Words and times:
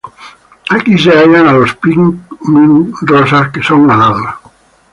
Aquí 0.75 0.97
se 0.97 1.11
hallan 1.11 1.47
a 1.47 1.53
los 1.53 1.75
pikmin 1.75 2.91
rosas 3.05 3.51
que 3.51 3.61
son 3.61 3.81
alados. 3.91 4.33